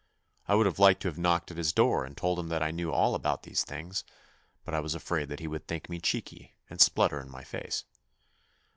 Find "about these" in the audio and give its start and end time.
3.13-3.63